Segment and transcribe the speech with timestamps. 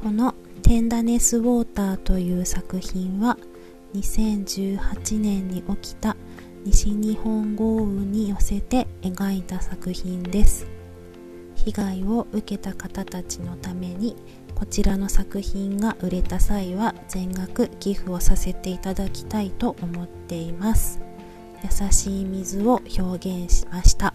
[0.00, 0.32] この
[0.62, 3.36] 「テンダネス・ウォーター」という作品は
[3.94, 6.16] 2018年に起きた
[6.64, 10.68] 西日本豪雨に寄せて描いた作品です。
[11.56, 14.14] 被害を受けた方たちのために
[14.54, 21.00] こちらの作品が売れた際は全額寄付をさせていただきたいと思っています。
[21.64, 24.14] 優しい水を表現しました。